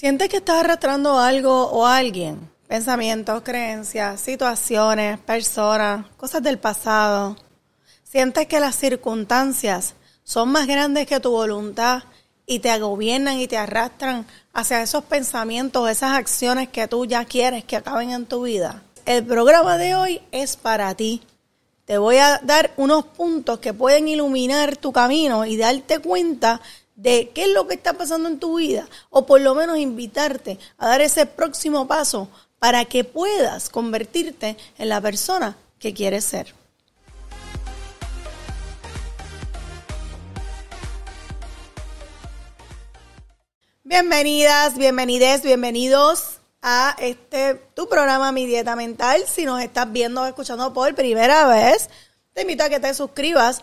[0.00, 2.50] ¿Sientes que estás arrastrando algo o alguien?
[2.66, 7.36] Pensamientos, creencias, situaciones, personas, cosas del pasado.
[8.02, 9.92] ¿Sientes que las circunstancias
[10.24, 12.04] son más grandes que tu voluntad
[12.46, 14.24] y te gobiernan y te arrastran
[14.54, 18.82] hacia esos pensamientos, esas acciones que tú ya quieres que acaben en tu vida?
[19.04, 21.20] El programa de hoy es para ti.
[21.84, 26.62] Te voy a dar unos puntos que pueden iluminar tu camino y darte cuenta
[27.02, 30.58] de qué es lo que está pasando en tu vida o por lo menos invitarte
[30.76, 36.54] a dar ese próximo paso para que puedas convertirte en la persona que quieres ser.
[43.82, 49.24] Bienvenidas, bienvenides, bienvenidos a este tu programa Mi Dieta Mental.
[49.26, 51.88] Si nos estás viendo o escuchando por primera vez,
[52.34, 53.62] te invito a que te suscribas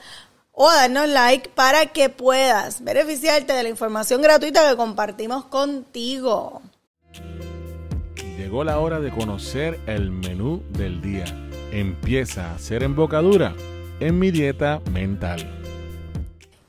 [0.59, 6.63] o a darnos like para que puedas beneficiarte de la información gratuita que compartimos contigo.
[8.35, 11.25] Llegó la hora de conocer el menú del día.
[11.71, 13.55] Empieza a ser embocadura
[13.99, 15.47] en mi dieta mental.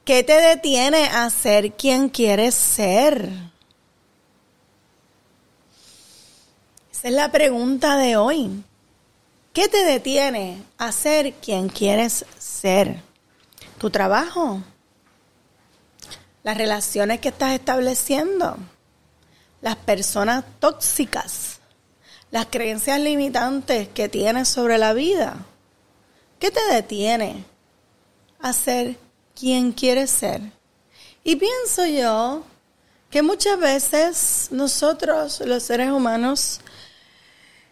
[0.05, 3.31] ¿Qué te detiene a ser quien quieres ser?
[6.93, 8.51] Esa es la pregunta de hoy.
[9.55, 13.08] ¿Qué te detiene a ser quien quieres ser?
[13.79, 14.61] Tu trabajo,
[16.43, 18.57] las relaciones que estás estableciendo,
[19.61, 21.61] las personas tóxicas,
[22.31, 25.37] las creencias limitantes que tienes sobre la vida.
[26.39, 27.45] ¿Qué te detiene
[28.41, 28.97] a ser
[29.35, 30.41] quien quieres ser?
[31.25, 32.45] Y pienso yo
[33.11, 36.61] que muchas veces nosotros, los seres humanos,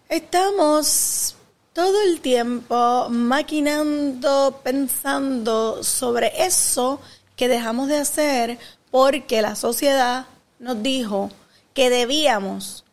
[0.08, 1.35] estamos
[1.76, 7.02] todo el tiempo maquinando, pensando sobre eso
[7.36, 8.58] que dejamos de hacer
[8.90, 10.24] porque la sociedad
[10.58, 11.30] nos dijo
[11.74, 12.86] que debíamos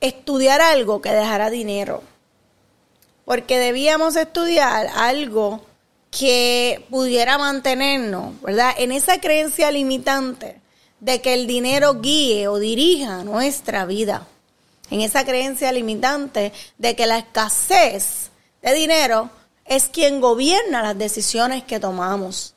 [0.00, 2.04] estudiar algo que dejara dinero.
[3.24, 5.66] Porque debíamos estudiar algo
[6.12, 8.72] que pudiera mantenernos, ¿verdad?
[8.78, 10.60] En esa creencia limitante
[11.00, 14.28] de que el dinero guíe o dirija nuestra vida
[14.92, 18.30] en esa creencia limitante de que la escasez
[18.60, 19.30] de dinero
[19.64, 22.54] es quien gobierna las decisiones que tomamos.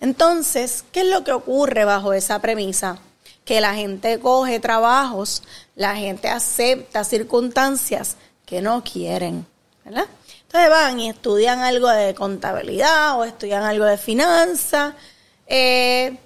[0.00, 2.98] Entonces, ¿qué es lo que ocurre bajo esa premisa?
[3.44, 5.44] Que la gente coge trabajos,
[5.76, 9.46] la gente acepta circunstancias que no quieren,
[9.84, 10.06] ¿verdad?
[10.42, 14.94] Entonces van y estudian algo de contabilidad o estudian algo de finanzas
[15.46, 16.16] eh,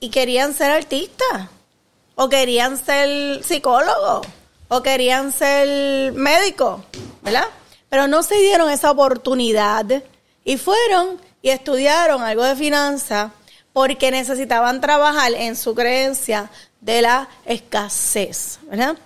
[0.00, 1.48] y querían ser artistas
[2.16, 4.26] o querían ser psicólogos
[4.74, 6.80] o querían ser médicos,
[7.22, 7.46] ¿verdad?
[7.88, 10.02] Pero no se dieron esa oportunidad
[10.44, 13.30] y fueron y estudiaron algo de finanzas
[13.72, 18.96] porque necesitaban trabajar en su creencia de la escasez, ¿verdad?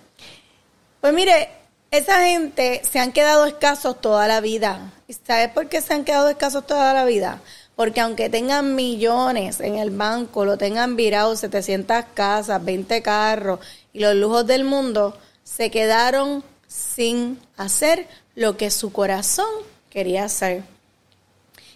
[1.01, 1.49] Pues mire,
[1.91, 4.91] esa gente se han quedado escasos toda la vida.
[5.07, 7.41] ¿Y sabes por qué se han quedado escasos toda la vida?
[7.75, 13.59] Porque aunque tengan millones en el banco, lo tengan virado 700 casas, 20 carros
[13.93, 15.15] y los lujos del mundo,
[15.55, 19.49] se quedaron sin hacer lo que su corazón
[19.89, 20.63] quería hacer.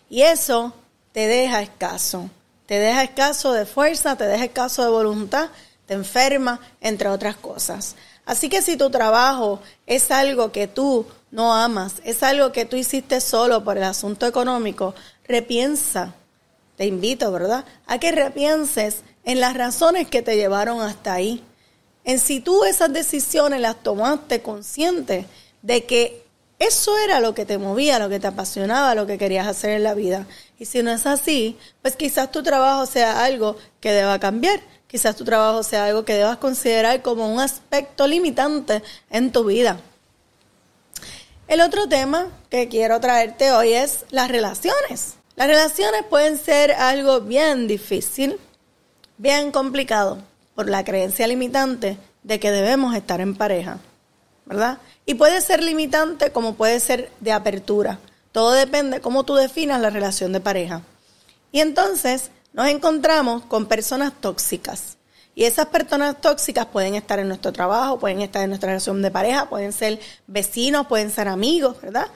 [0.10, 0.74] Y eso
[1.12, 2.30] te deja escaso.
[2.68, 5.50] Te deja escaso de fuerza, te deja escaso de voluntad,
[5.86, 7.96] te enferma, entre otras cosas.
[8.26, 12.78] Así que si tu trabajo es algo que tú no amas, es algo que tú
[12.78, 14.94] hiciste solo por el asunto económico,
[15.28, 16.14] repiensa.
[16.78, 17.66] Te invito, ¿verdad?
[17.86, 21.44] A que repienses en las razones que te llevaron hasta ahí
[22.06, 25.26] en si tú esas decisiones las tomaste consciente
[25.62, 26.24] de que
[26.60, 29.84] eso era lo que te movía, lo que te apasionaba, lo que querías hacer en
[29.84, 30.28] la vida.
[30.60, 34.62] Y si no es así, pues quizás tu trabajo sea algo que deba cambiar.
[34.88, 39.80] Quizás tu trabajo sea algo que debas considerar como un aspecto limitante en tu vida.
[41.48, 45.16] El otro tema que quiero traerte hoy es las relaciones.
[45.36, 48.40] Las relaciones pueden ser algo bien difícil,
[49.18, 50.20] bien complicado
[50.56, 53.80] por la creencia limitante de que debemos estar en pareja,
[54.46, 54.80] ¿verdad?
[55.06, 58.00] Y puede ser limitante como puede ser de apertura.
[58.32, 60.82] Todo depende de cómo tú definas la relación de pareja.
[61.52, 64.98] Y entonces nos encontramos con personas tóxicas.
[65.36, 69.12] Y esas personas tóxicas pueden estar en nuestro trabajo, pueden estar en nuestra relación de
[69.12, 72.08] pareja, pueden ser vecinos, pueden ser amigos, ¿verdad?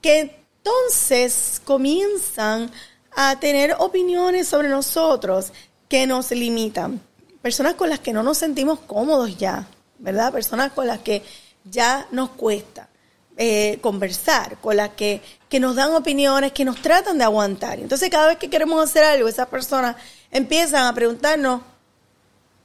[0.00, 2.70] Que entonces comienzan
[3.14, 5.52] a tener opiniones sobre nosotros
[5.88, 7.00] que nos limitan
[7.42, 9.66] personas con las que no nos sentimos cómodos ya,
[9.98, 10.32] ¿verdad?
[10.32, 11.22] Personas con las que
[11.64, 12.88] ya nos cuesta
[13.36, 17.80] eh, conversar, con las que, que nos dan opiniones, que nos tratan de aguantar.
[17.80, 19.96] Entonces cada vez que queremos hacer algo, esas personas
[20.30, 21.62] empiezan a preguntarnos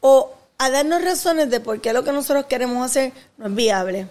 [0.01, 4.07] o a darnos razones de por qué lo que nosotros queremos hacer no es viable.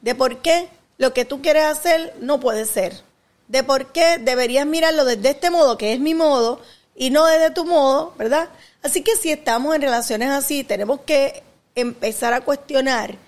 [0.00, 0.68] De por qué
[0.98, 3.00] lo que tú quieres hacer no puede ser.
[3.48, 6.60] De por qué deberías mirarlo desde este modo, que es mi modo,
[6.94, 8.48] y no desde tu modo, ¿verdad?
[8.86, 11.42] Así que si estamos en relaciones así, tenemos que
[11.74, 13.18] empezar a cuestionar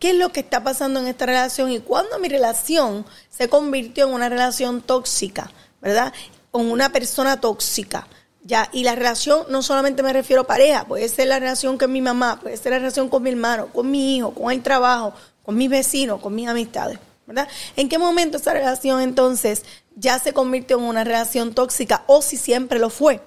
[0.00, 4.08] qué es lo que está pasando en esta relación y cuándo mi relación se convirtió
[4.08, 6.12] en una relación tóxica, ¿verdad?
[6.50, 8.08] Con una persona tóxica.
[8.42, 11.92] Ya, y la relación no solamente me refiero a pareja, puede ser la relación con
[11.92, 15.14] mi mamá, puede ser la relación con mi hermano, con mi hijo, con el trabajo,
[15.44, 16.98] con mis vecinos, con mis amistades,
[17.28, 17.46] ¿verdad?
[17.76, 19.62] ¿En qué momento esa relación entonces
[19.94, 23.20] ya se convirtió en una relación tóxica o si siempre lo fue?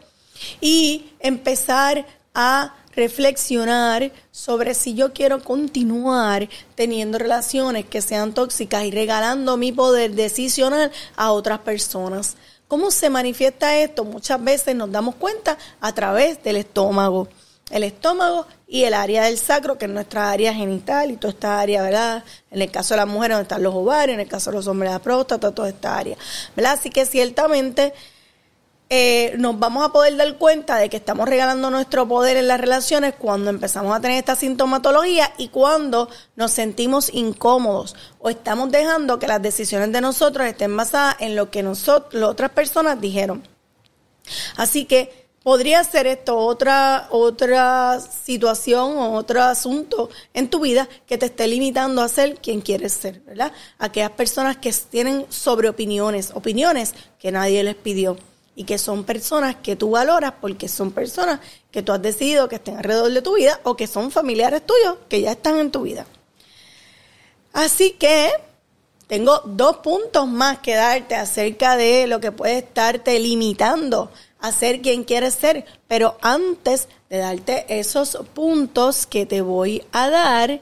[0.62, 8.91] Y empezar a reflexionar sobre si yo quiero continuar teniendo relaciones que sean tóxicas y
[8.91, 12.36] regalando mi poder decisional a otras personas.
[12.68, 14.03] ¿Cómo se manifiesta esto?
[14.03, 17.27] Muchas veces nos damos cuenta a través del estómago.
[17.71, 21.59] El estómago y el área del sacro, que es nuestra área genital y toda esta
[21.59, 22.24] área, ¿verdad?
[22.51, 24.68] En el caso de las mujeres, donde están los ovarios, en el caso de los
[24.68, 26.18] hombres, la próstata, toda esta área,
[26.56, 26.74] ¿verdad?
[26.74, 27.94] Así que ciertamente
[28.91, 32.59] eh, nos vamos a poder dar cuenta de que estamos regalando nuestro poder en las
[32.59, 39.19] relaciones cuando empezamos a tener esta sintomatología y cuando nos sentimos incómodos o estamos dejando
[39.19, 43.47] que las decisiones de nosotros estén basadas en lo que nosotros, las otras personas dijeron.
[44.57, 51.19] Así que podría ser esto otra, otra situación o otro asunto en tu vida que
[51.19, 53.51] te esté limitando a ser quien quieres ser, ¿verdad?
[53.77, 58.18] Aquellas personas que tienen sobre opiniones, opiniones que nadie les pidió
[58.55, 61.39] y que son personas que tú valoras porque son personas
[61.71, 64.97] que tú has decidido que estén alrededor de tu vida o que son familiares tuyos
[65.07, 66.05] que ya están en tu vida.
[67.53, 68.31] Así que
[69.07, 74.81] tengo dos puntos más que darte acerca de lo que puede estarte limitando a ser
[74.81, 75.65] quien quieres ser.
[75.87, 80.61] Pero antes de darte esos puntos que te voy a dar,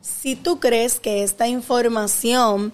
[0.00, 2.72] si tú crees que esta información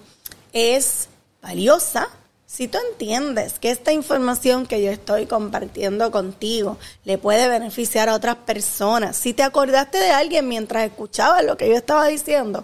[0.53, 1.09] es
[1.41, 2.09] valiosa,
[2.55, 8.15] si tú entiendes que esta información que yo estoy compartiendo contigo le puede beneficiar a
[8.15, 12.63] otras personas, si te acordaste de alguien mientras escuchabas lo que yo estaba diciendo,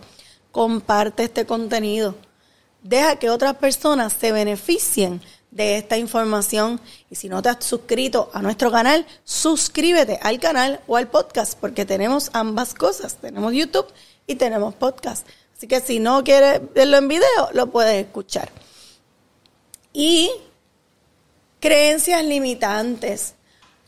[0.54, 2.16] comparte este contenido.
[2.82, 5.22] Deja que otras personas se beneficien
[5.52, 6.80] de esta información.
[7.10, 11.60] Y si no te has suscrito a nuestro canal, suscríbete al canal o al podcast,
[11.60, 13.18] porque tenemos ambas cosas.
[13.18, 13.88] Tenemos YouTube
[14.26, 15.28] y tenemos podcast.
[15.58, 18.50] Así que si no quieres verlo en video, lo puedes escuchar.
[19.94, 20.32] Y
[21.60, 23.36] creencias limitantes.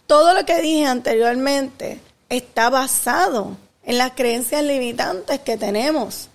[0.08, 6.30] Todo lo que dije anteriormente está basado en las creencias limitantes que tenemos.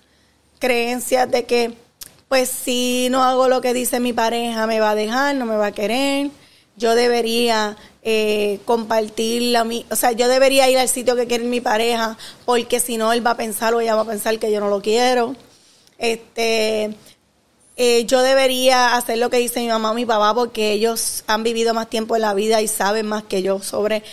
[0.59, 1.73] Creencias de que,
[2.27, 5.55] pues si no hago lo que dice mi pareja, me va a dejar, no me
[5.55, 6.29] va a querer.
[6.75, 11.61] Yo debería eh, compartir la, o sea, yo debería ir al sitio que quiere mi
[11.61, 14.59] pareja, porque si no él va a pensar o ella va a pensar que yo
[14.59, 15.35] no lo quiero.
[15.97, 16.95] Este,
[17.79, 21.43] eh, yo debería hacer lo que dice mi mamá o mi papá porque ellos han
[21.43, 24.03] vivido más tiempo en la vida y saben más que yo sobre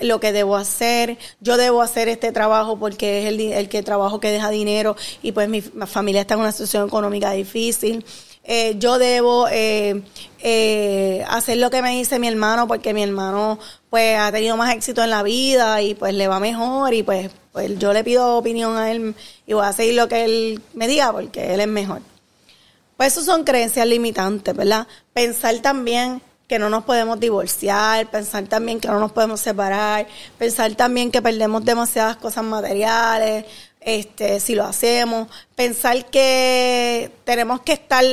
[0.00, 1.18] lo que debo hacer.
[1.40, 5.32] Yo debo hacer este trabajo porque es el, el que trabajo que deja dinero y
[5.32, 8.04] pues mi familia está en una situación económica difícil.
[8.48, 10.02] Eh, yo debo eh,
[10.38, 13.58] eh, hacer lo que me dice mi hermano porque mi hermano
[13.90, 17.28] pues ha tenido más éxito en la vida y pues le va mejor y pues,
[17.50, 19.16] pues yo le pido opinión a él
[19.48, 22.02] y voy a seguir lo que él me diga porque él es mejor.
[22.96, 24.86] Pues eso son creencias limitantes, ¿verdad?
[25.12, 30.06] Pensar también que no nos podemos divorciar, pensar también que no nos podemos separar,
[30.38, 33.44] pensar también que perdemos demasiadas cosas materiales,
[33.80, 38.04] este, si lo hacemos, pensar que tenemos que estar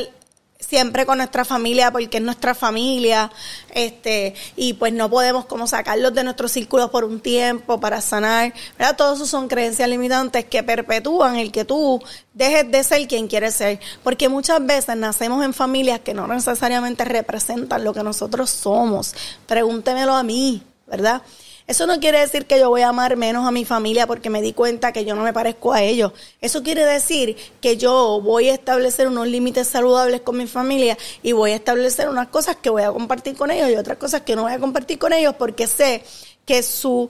[0.73, 3.29] siempre con nuestra familia porque es nuestra familia,
[3.75, 8.51] este, y pues no podemos como sacarlos de nuestro círculo por un tiempo para sanar,
[8.75, 8.95] ¿verdad?
[8.97, 12.01] Todos esos son creencias limitantes que perpetúan el que tú
[12.33, 17.05] dejes de ser quien quieres ser, porque muchas veces nacemos en familias que no necesariamente
[17.05, 19.13] representan lo que nosotros somos.
[19.45, 21.21] Pregúntemelo a mí, ¿verdad?
[21.65, 24.41] Eso no quiere decir que yo voy a amar menos a mi familia porque me
[24.41, 26.11] di cuenta que yo no me parezco a ellos.
[26.41, 31.31] Eso quiere decir que yo voy a establecer unos límites saludables con mi familia y
[31.31, 34.35] voy a establecer unas cosas que voy a compartir con ellos y otras cosas que
[34.35, 36.03] no voy a compartir con ellos porque sé
[36.45, 37.09] que su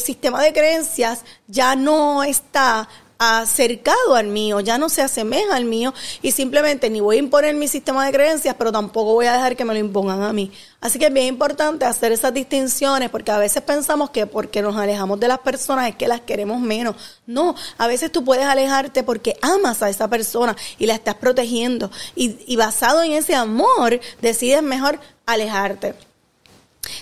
[0.00, 2.88] sistema de creencias ya no está
[3.22, 7.54] acercado al mío, ya no se asemeja al mío y simplemente ni voy a imponer
[7.54, 10.50] mi sistema de creencias, pero tampoco voy a dejar que me lo impongan a mí.
[10.80, 14.74] Así que es bien importante hacer esas distinciones porque a veces pensamos que porque nos
[14.74, 16.96] alejamos de las personas es que las queremos menos.
[17.26, 21.90] No, a veces tú puedes alejarte porque amas a esa persona y la estás protegiendo
[22.16, 25.94] y, y basado en ese amor decides mejor alejarte.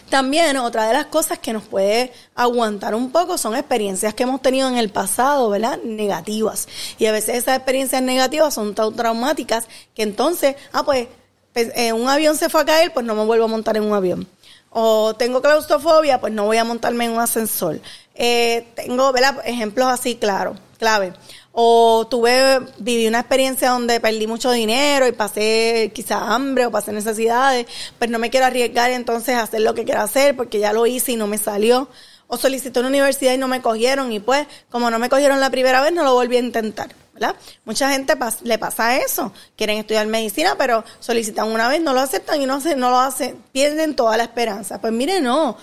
[0.08, 4.40] También otra de las cosas que nos puede aguantar un poco son experiencias que hemos
[4.40, 5.78] tenido en el pasado, ¿verdad?
[5.84, 6.66] Negativas.
[6.98, 11.08] Y a veces esas experiencias negativas son tan traumáticas que entonces, ah, pues,
[11.52, 13.84] pues eh, un avión se fue a caer, pues no me vuelvo a montar en
[13.84, 14.26] un avión.
[14.70, 17.80] O tengo claustrofobia, pues no voy a montarme en un ascensor.
[18.14, 19.42] Eh, tengo, ¿verdad?
[19.44, 21.12] Ejemplos así, claro, clave
[21.52, 26.92] o tuve, viví una experiencia donde perdí mucho dinero y pasé quizá hambre o pasé
[26.92, 27.66] necesidades,
[27.98, 30.86] pues no me quiero arriesgar entonces a hacer lo que quiero hacer porque ya lo
[30.86, 31.88] hice y no me salió.
[32.28, 35.50] O solicité una universidad y no me cogieron y pues como no me cogieron la
[35.50, 36.94] primera vez no lo volví a intentar.
[37.12, 37.34] ¿verdad?
[37.64, 42.40] Mucha gente le pasa eso, quieren estudiar medicina, pero solicitan una vez, no lo aceptan
[42.40, 44.80] y no, no lo hacen, pierden toda la esperanza.
[44.80, 45.56] Pues mire, no,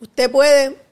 [0.00, 0.87] usted puede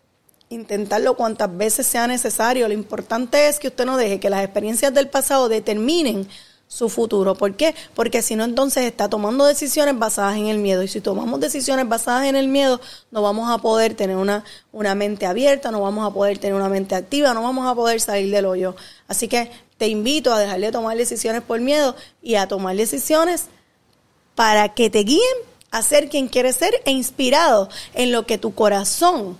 [0.48, 2.68] intentarlo cuantas veces sea necesario.
[2.68, 6.28] Lo importante es que usted no deje que las experiencias del pasado determinen
[6.68, 7.34] su futuro.
[7.36, 7.74] ¿Por qué?
[7.94, 10.82] Porque si no, entonces está tomando decisiones basadas en el miedo.
[10.82, 14.94] Y si tomamos decisiones basadas en el miedo, no vamos a poder tener una, una
[14.94, 18.32] mente abierta, no vamos a poder tener una mente activa, no vamos a poder salir
[18.32, 18.74] del hoyo.
[19.06, 23.46] Así que te invito a dejar de tomar decisiones por miedo y a tomar decisiones
[24.34, 25.22] para que te guíen
[25.70, 29.38] a ser quien quieres ser e inspirado en lo que tu corazón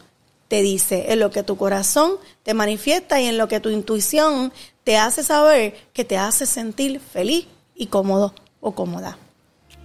[0.48, 2.12] te dice, en lo que tu corazón
[2.42, 4.52] te manifiesta y en lo que tu intuición
[4.84, 9.18] te hace saber que te hace sentir feliz y cómodo o cómoda.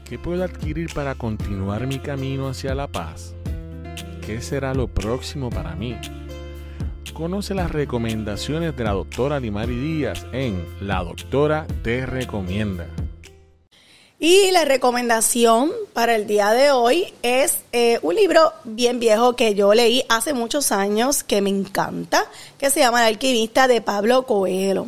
[0.06, 3.34] ¿Qué puedo adquirir para continuar mi camino hacia la paz?
[4.26, 5.96] ¿Qué será lo próximo para mí?
[7.14, 12.88] Conoce las recomendaciones de la doctora Limari Díaz en La Doctora Te Recomienda.
[14.24, 19.56] Y la recomendación para el día de hoy es eh, un libro bien viejo que
[19.56, 24.28] yo leí hace muchos años, que me encanta, que se llama El alquimista de Pablo
[24.28, 24.86] Coelho.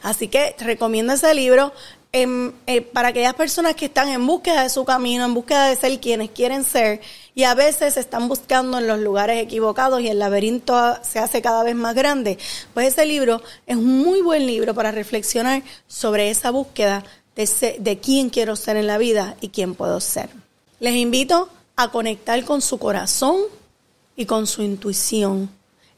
[0.00, 1.74] Así que recomiendo ese libro
[2.12, 5.76] em, eh, para aquellas personas que están en búsqueda de su camino, en búsqueda de
[5.76, 7.02] ser quienes quieren ser
[7.34, 11.62] y a veces están buscando en los lugares equivocados y el laberinto se hace cada
[11.62, 12.38] vez más grande.
[12.72, 17.04] Pues ese libro es un muy buen libro para reflexionar sobre esa búsqueda
[17.38, 20.28] de, quién quiero ser en la vida y quién puedo ser.
[20.80, 23.36] Les invito a conectar con su corazón
[24.16, 25.48] y con su intuición.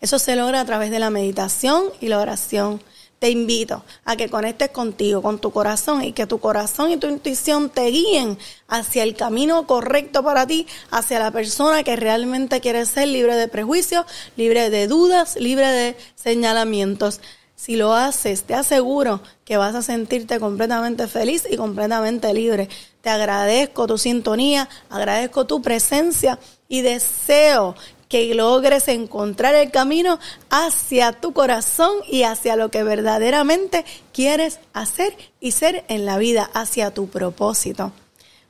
[0.03, 2.83] Eso se logra a través de la meditación y la oración.
[3.19, 7.07] Te invito a que conectes contigo, con tu corazón y que tu corazón y tu
[7.07, 12.91] intuición te guíen hacia el camino correcto para ti, hacia la persona que realmente quieres
[12.91, 14.05] ser, libre de prejuicios,
[14.37, 17.21] libre de dudas, libre de señalamientos.
[17.61, 22.71] Si lo haces, te aseguro que vas a sentirte completamente feliz y completamente libre.
[23.03, 26.39] Te agradezco tu sintonía, agradezco tu presencia
[26.69, 27.75] y deseo
[28.09, 35.15] que logres encontrar el camino hacia tu corazón y hacia lo que verdaderamente quieres hacer
[35.39, 37.93] y ser en la vida, hacia tu propósito.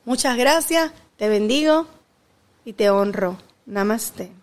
[0.04, 1.88] Muchas gracias, te bendigo
[2.64, 3.38] y te honro.
[3.66, 4.39] Namaste.